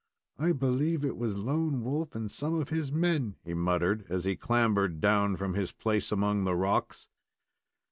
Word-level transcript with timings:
"I 0.39 0.51
believe 0.51 1.05
it 1.05 1.15
was 1.15 1.37
Lone 1.37 1.83
Wolf 1.83 2.15
and 2.15 2.31
some 2.31 2.55
of 2.55 2.69
his 2.69 2.91
men," 2.91 3.35
he 3.45 3.53
muttered, 3.53 4.07
as 4.09 4.25
he 4.25 4.35
clambered 4.35 4.99
down 4.99 5.35
from 5.35 5.53
his 5.53 5.71
place 5.71 6.11
among 6.11 6.43
the 6.43 6.55
rocks. 6.55 7.07